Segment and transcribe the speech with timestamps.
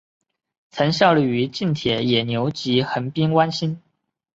[0.71, 3.79] 曾效力于近铁野牛及横滨湾星。